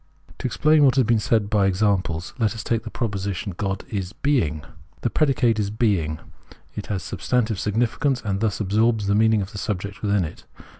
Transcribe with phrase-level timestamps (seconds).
[0.39, 4.13] To explain what has been said by examples let us take the proposition God is
[4.13, 4.63] Being.
[5.01, 6.19] The predicate is" being":
[6.75, 10.45] it has siibstantive significance, and thus absorbs the meaning of the subject within it.